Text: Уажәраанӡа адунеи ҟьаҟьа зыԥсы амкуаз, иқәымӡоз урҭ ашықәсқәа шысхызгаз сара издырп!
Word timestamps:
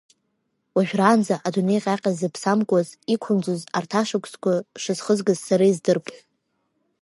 Уажәраанӡа 0.75 1.35
адунеи 1.47 1.83
ҟьаҟьа 1.83 2.11
зыԥсы 2.17 2.47
амкуаз, 2.51 2.87
иқәымӡоз 3.13 3.61
урҭ 3.77 3.91
ашықәсқәа 4.01 4.53
шысхызгаз 4.81 5.39
сара 5.47 5.65
издырп! 5.71 6.05